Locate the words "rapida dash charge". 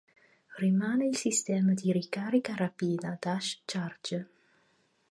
2.55-4.27